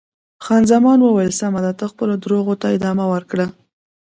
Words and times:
خان 0.43 0.63
زمان 0.71 0.99
وویل: 1.01 1.31
سمه 1.41 1.59
ده، 1.65 1.71
ته 1.79 1.85
خپلو 1.91 2.13
درواغو 2.23 2.55
ته 2.61 2.67
ادامه 2.75 3.05
ورکړه. 3.13 3.45